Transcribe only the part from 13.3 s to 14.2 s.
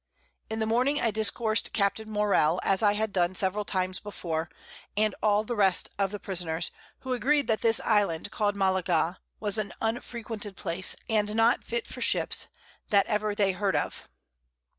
they heard of.